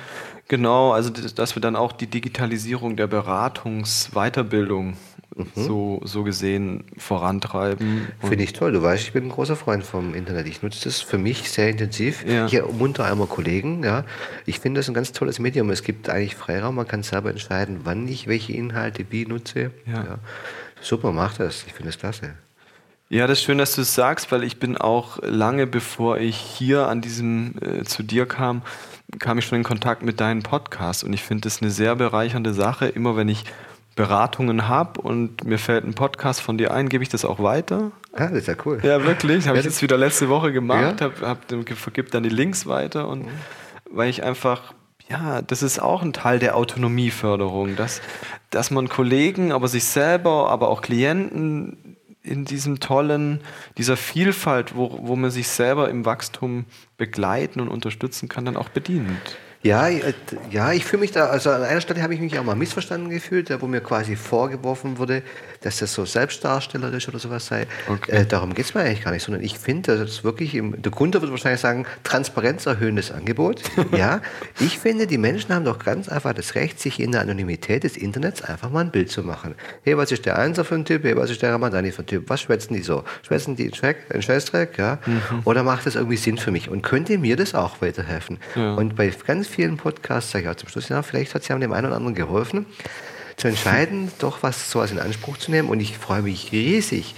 [0.47, 4.97] Genau, also dass wir dann auch die Digitalisierung der Beratungs-Weiterbildung
[5.36, 5.45] mhm.
[5.55, 8.07] so, so gesehen vorantreiben.
[8.19, 8.71] Finde ich toll.
[8.71, 10.47] Du weißt, ich bin ein großer Freund vom Internet.
[10.47, 12.25] Ich nutze das für mich sehr intensiv.
[12.27, 12.45] Ja.
[12.47, 13.83] Ich ermuntere einmal Kollegen.
[13.83, 14.03] Ja.
[14.45, 15.69] Ich finde das ein ganz tolles Medium.
[15.69, 16.75] Es gibt eigentlich Freiraum.
[16.75, 19.71] Man kann selber entscheiden, wann ich welche Inhalte wie nutze.
[19.86, 20.03] Ja.
[20.03, 20.17] ja.
[20.81, 21.63] Super, mach das.
[21.67, 22.33] Ich finde es klasse.
[23.13, 26.36] Ja, das ist schön, dass du es sagst, weil ich bin auch lange bevor ich
[26.36, 28.63] hier an diesem äh, zu dir kam,
[29.19, 32.56] kam ich schon in Kontakt mit deinen Podcasts und ich finde es eine sehr bereichernde
[32.56, 32.88] Sache.
[32.88, 33.43] Immer wenn ich
[33.95, 37.91] Beratungen habe und mir fällt ein Podcast von dir ein, gebe ich das auch weiter.
[38.13, 38.80] Ah, das ist ja cool.
[38.82, 39.45] Ja, wirklich.
[39.45, 41.06] Habe ja, ich jetzt wieder letzte Woche gemacht, ja.
[41.06, 43.32] habe hab, vergib dann die Links weiter und mhm.
[43.91, 44.73] weil ich einfach
[45.10, 48.02] ja, das ist auch ein Teil der Autonomieförderung, dass,
[48.49, 51.78] dass man Kollegen, aber sich selber, aber auch Klienten
[52.23, 53.41] in diesem tollen,
[53.77, 56.65] dieser Vielfalt, wo, wo man sich selber im Wachstum
[56.97, 59.38] begleiten und unterstützen kann, dann auch bedient.
[59.62, 60.13] Ja, äh,
[60.51, 63.09] ja, ich fühle mich da, also an einer Stelle habe ich mich auch mal missverstanden
[63.09, 65.23] gefühlt, wo mir quasi vorgeworfen wurde,
[65.63, 67.67] dass das so selbstdarstellerisch oder sowas sei.
[67.88, 68.12] Okay.
[68.12, 70.82] Äh, darum geht es mir eigentlich gar nicht, sondern ich finde, das ist wirklich, im,
[70.82, 73.62] der Kunde wird wahrscheinlich sagen, transparenzerhöhendes Angebot.
[73.91, 74.21] ja,
[74.60, 77.97] ich finde, die Menschen haben doch ganz einfach das Recht, sich in der Anonymität des
[77.97, 79.56] Internets einfach mal ein Bild zu machen.
[79.84, 81.04] Hey, was ist der Einser für ein Typ?
[81.04, 82.30] Hey, was ist der Ramadani für ein Typ?
[82.30, 83.04] Was schwätzen die so?
[83.26, 83.71] Schwätzen die
[84.10, 84.78] einen Scheißdreck?
[84.78, 84.99] Ja?
[85.06, 85.41] Mhm.
[85.45, 86.69] Oder macht das irgendwie Sinn für mich?
[86.69, 88.38] Und könnte mir das auch weiterhelfen?
[88.56, 88.76] Ja.
[88.76, 91.58] Und bei ganz vielen Podcasts sage ich auch zum Schluss, ja, vielleicht hat es ja
[91.58, 92.65] dem einen oder anderen geholfen,
[93.38, 95.69] zu entscheiden, doch was sowas in Anspruch zu nehmen.
[95.69, 97.15] Und ich freue mich riesig,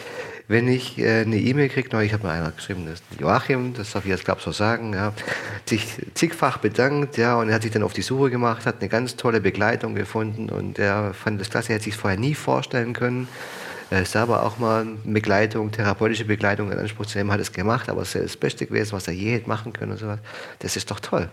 [0.47, 3.91] wenn ich äh, eine E-Mail kriege, ich habe mal einer geschrieben, das ist Joachim, das
[3.91, 5.13] darf ich jetzt glaube so sagen, ja,
[5.65, 8.89] sich zigfach bedankt, ja, und er hat sich dann auf die Suche gemacht, hat eine
[8.89, 10.49] ganz tolle Begleitung gefunden.
[10.49, 13.27] Und er fand das klasse, er hätte sich vorher nie vorstellen können,
[13.89, 18.03] äh, selber auch mal Begleitung, therapeutische Begleitung in Anspruch zu nehmen, hat es gemacht, aber
[18.03, 20.19] es ist das Beste gewesen, was er je hätte machen können und sowas.
[20.59, 21.29] Das ist doch toll.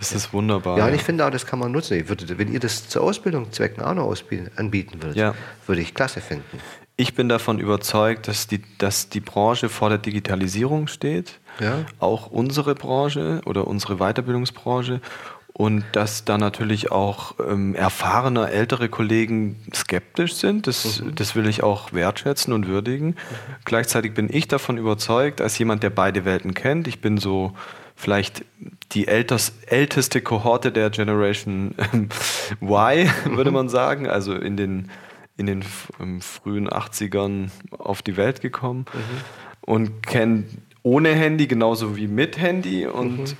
[0.00, 0.78] Das ist wunderbar.
[0.78, 1.98] Ja, und ich finde auch, das kann man nutzen.
[1.98, 4.16] Ich würde, wenn ihr das zur Ausbildung Zwecken auch noch
[4.56, 5.34] anbieten würdet, ja.
[5.66, 6.58] würde ich klasse finden.
[6.96, 11.38] Ich bin davon überzeugt, dass die, dass die Branche vor der Digitalisierung steht.
[11.60, 11.84] Ja.
[11.98, 15.02] Auch unsere Branche oder unsere Weiterbildungsbranche.
[15.52, 20.66] Und dass da natürlich auch ähm, erfahrene, ältere Kollegen skeptisch sind.
[20.66, 21.14] Das, mhm.
[21.14, 23.08] das will ich auch wertschätzen und würdigen.
[23.08, 23.14] Mhm.
[23.66, 26.88] Gleichzeitig bin ich davon überzeugt, als jemand, der beide Welten kennt.
[26.88, 27.52] Ich bin so
[28.00, 28.44] vielleicht
[28.92, 32.08] die ältest, älteste Kohorte der Generation ähm,
[32.62, 34.90] Y, würde man sagen, also in den,
[35.36, 35.62] in den
[36.22, 39.70] frühen 80ern auf die Welt gekommen mhm.
[39.72, 40.44] und kenne
[40.82, 43.36] ohne Handy genauso wie mit Handy und mhm.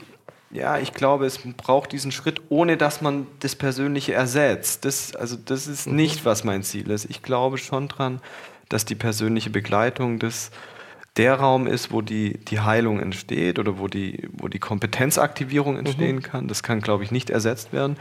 [0.50, 4.84] ja, ich glaube, es braucht diesen Schritt, ohne dass man das Persönliche ersetzt.
[4.84, 5.96] Das, also das ist mhm.
[5.96, 7.06] nicht, was mein Ziel ist.
[7.08, 8.20] Ich glaube schon dran,
[8.68, 10.50] dass die persönliche Begleitung des
[11.20, 16.16] der Raum ist, wo die, die Heilung entsteht oder wo die, wo die Kompetenzaktivierung entstehen
[16.16, 16.22] mhm.
[16.22, 16.48] kann.
[16.48, 17.98] Das kann, glaube ich, nicht ersetzt werden.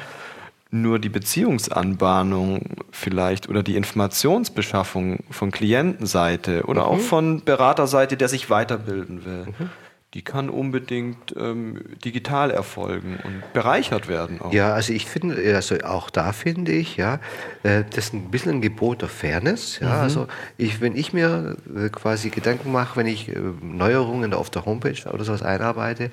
[0.71, 6.87] Nur die Beziehungsanbahnung vielleicht oder die Informationsbeschaffung von Klientenseite oder mhm.
[6.87, 9.47] auch von Beraterseite, der sich weiterbilden will.
[9.47, 9.69] Mhm
[10.15, 14.41] die kann unbedingt ähm, digital erfolgen und bereichert werden.
[14.41, 14.51] Auch.
[14.51, 17.19] Ja, also ich finde, also auch da finde ich, ja,
[17.61, 19.79] äh, das ist ein bisschen ein Gebot der Fairness.
[19.79, 20.01] Ja, mhm.
[20.01, 24.65] also ich, wenn ich mir äh, quasi Gedanken mache, wenn ich äh, Neuerungen auf der
[24.65, 26.05] Homepage oder sowas einarbeite,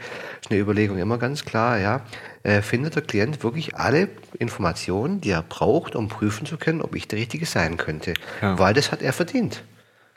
[0.42, 2.02] ist eine Überlegung immer ganz klar, ja,
[2.42, 6.94] äh, findet der Klient wirklich alle Informationen, die er braucht, um prüfen zu können, ob
[6.94, 8.12] ich der Richtige sein könnte.
[8.42, 8.58] Ja.
[8.58, 9.62] Weil das hat er verdient.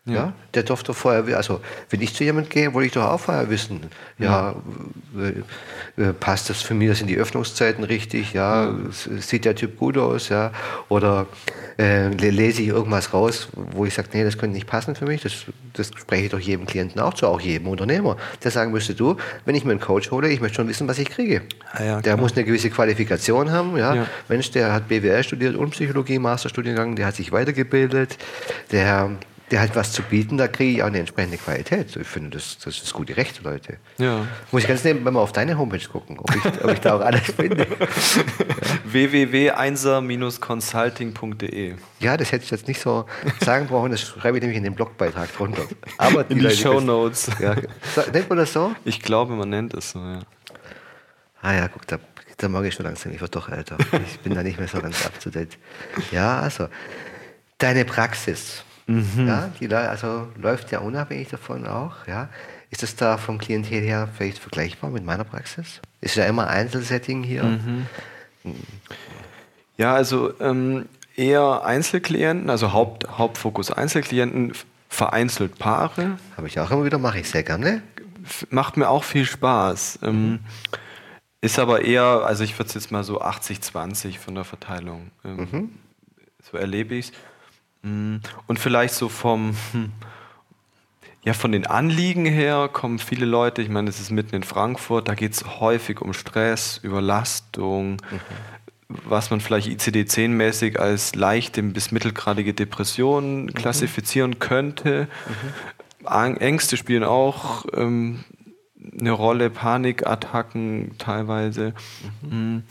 [0.09, 0.15] Ja.
[0.15, 0.33] ja.
[0.53, 3.81] der durfte vorher, also wenn ich zu jemandem gehe, wollte ich doch auch vorher wissen,
[4.17, 4.55] ja,
[5.97, 8.73] ja passt das für mich, sind die Öffnungszeiten richtig, ja, ja.
[9.19, 10.51] sieht der Typ gut aus, ja,
[10.87, 11.27] oder
[11.77, 15.21] äh, lese ich irgendwas raus, wo ich sage, nee, das könnte nicht passen für mich,
[15.21, 18.95] das, das spreche ich doch jedem Klienten auch zu, auch jedem Unternehmer, der sagen müsste,
[18.95, 21.41] du, wenn ich mir einen Coach hole, ich möchte schon wissen, was ich kriege.
[21.73, 24.07] Ah, der muss eine gewisse Qualifikation haben, ja.
[24.27, 28.17] Mensch, der hat BWL studiert und Psychologie, Masterstudiengang, der hat sich weitergebildet,
[28.71, 29.11] der
[29.51, 31.95] der hat was zu bieten, da kriege ich auch eine entsprechende Qualität.
[31.95, 33.77] Ich finde, das, das ist gute Rechte, Leute.
[33.97, 34.27] Ja.
[34.51, 37.01] Muss ich ganz nebenbei mal auf deine Homepage gucken, ob ich, ob ich da auch
[37.01, 37.65] alles finde.
[38.85, 43.05] www.einser-consulting.de Ja, das hätte ich jetzt nicht so
[43.43, 45.63] sagen brauchen, das schreibe ich nämlich in den Blogbeitrag drunter.
[45.97, 47.31] Aber In die Leute Show Notes.
[47.39, 47.55] Ja,
[48.13, 48.75] nennt man das so?
[48.85, 50.21] Ich glaube, man nennt es so, ja.
[51.41, 51.97] Ah ja, guck, da,
[52.37, 53.77] da mag ich schon langsam, ich werde doch älter.
[54.05, 55.57] Ich bin da nicht mehr so ganz up to date.
[56.11, 56.67] Ja, also,
[57.57, 58.65] deine Praxis,
[59.27, 62.29] ja, die also, läuft ja unabhängig davon auch, ja.
[62.71, 65.81] Ist das da vom Klientel her vielleicht vergleichbar mit meiner Praxis?
[66.01, 67.59] Ist ja immer Einzelsetting hier.
[69.77, 74.53] Ja, also ähm, eher Einzelklienten, also Haupt, Hauptfokus Einzelklienten,
[74.87, 76.17] vereinzelt Paare.
[76.37, 77.81] Habe ich auch immer wieder, mache ich sehr gerne.
[78.49, 79.99] Macht mir auch viel Spaß.
[80.03, 80.39] Ähm,
[81.41, 85.11] ist aber eher, also ich würde es jetzt mal so 80-20 von der Verteilung.
[85.23, 85.71] Ähm,
[86.51, 87.13] So erlebe ich es.
[87.81, 89.91] Und vielleicht so vom, hm,
[91.23, 95.07] ja, von den Anliegen her kommen viele Leute, ich meine, es ist mitten in Frankfurt,
[95.07, 97.97] da geht es häufig um Stress, Überlastung,
[98.87, 105.07] was man vielleicht ICD-10-mäßig als leichte bis mittelgradige Depression klassifizieren könnte.
[106.03, 108.23] Ang- Ängste spielen auch ähm,
[108.99, 111.73] eine Rolle, Panikattacken teilweise.
[112.21, 112.63] Mhm.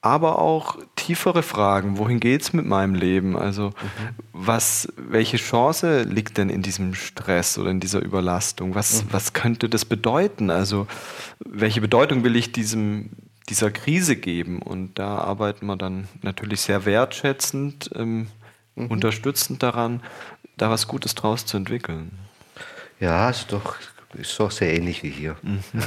[0.00, 1.96] Aber auch tiefere Fragen.
[1.96, 3.34] Wohin geht es mit meinem Leben?
[3.34, 3.72] Also,
[4.34, 8.74] was, welche Chance liegt denn in diesem Stress oder in dieser Überlastung?
[8.74, 10.50] Was, was könnte das bedeuten?
[10.50, 10.86] Also,
[11.38, 13.08] welche Bedeutung will ich diesem,
[13.48, 14.60] dieser Krise geben?
[14.60, 18.26] Und da arbeiten wir dann natürlich sehr wertschätzend, ähm,
[18.74, 20.02] unterstützend daran,
[20.58, 22.10] da was Gutes draus zu entwickeln.
[23.00, 23.76] Ja, ist doch,
[24.12, 25.36] ist doch sehr ähnlich wie hier.
[25.72, 25.80] Ja,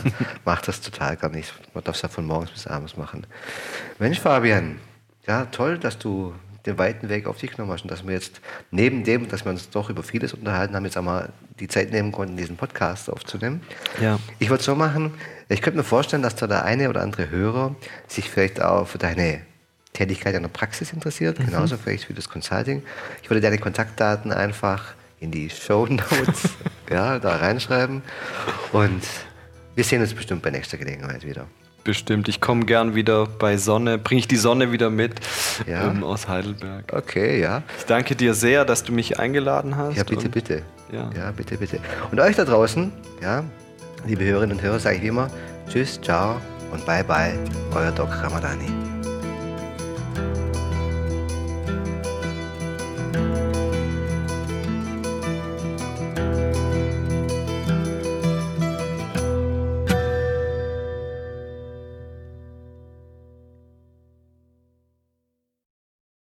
[0.46, 1.54] macht das total gar nicht.
[1.76, 3.28] Man darf es ja von morgens bis abends machen.
[4.00, 4.80] Mensch, Fabian,
[5.28, 6.34] ja, toll, dass du
[6.66, 9.52] den weiten Weg auf dich genommen hast und dass wir jetzt neben dem, dass wir
[9.52, 11.30] uns doch über vieles unterhalten haben, jetzt einmal
[11.60, 13.62] die Zeit nehmen konnten, diesen Podcast aufzunehmen.
[14.00, 14.20] Ja.
[14.40, 15.14] Ich würde so machen,
[15.50, 17.76] ich könnte mir vorstellen, dass da der eine oder andere Hörer
[18.08, 19.42] sich vielleicht auch für deine
[19.94, 22.84] Tätigkeit in der Praxis interessiert, genauso vielleicht wie das Consulting.
[23.24, 26.50] Ich würde deine Kontaktdaten einfach in die Show Notes
[26.90, 28.02] ja, da reinschreiben
[28.72, 29.02] und
[29.76, 31.48] wir sehen uns bestimmt bei nächster Gelegenheit wieder.
[31.84, 32.28] Bestimmt.
[32.28, 35.16] Ich komme gern wieder bei Sonne, bringe ich die Sonne wieder mit
[35.66, 35.88] Ja.
[35.90, 36.86] ähm, aus Heidelberg.
[36.94, 37.64] Okay, ja.
[37.80, 39.98] Ich danke dir sehr, dass du mich eingeladen hast.
[39.98, 40.62] Ja, bitte, und- bitte.
[40.92, 41.10] Ja.
[41.18, 41.80] ja, bitte, bitte.
[42.12, 42.92] Und euch da draußen,
[43.22, 43.44] ja,
[44.06, 45.30] liebe Hörerinnen und Hörer, sage ich wie immer,
[45.70, 46.36] tschüss, ciao
[46.72, 47.40] und bye bye,
[47.74, 48.68] euer Doc Ramadani.